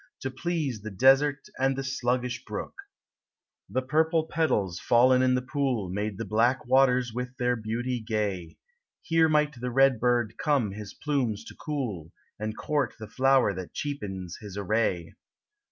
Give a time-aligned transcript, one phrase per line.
[0.21, 2.73] To please the desert and the sluggish brook:
[3.69, 8.57] The purple petals fallen in the pool Made the black waters with their beauty gay,—
[9.03, 13.73] Here might the red bird come his plumes to cool, And court the flower that
[13.75, 15.13] cheapens his array.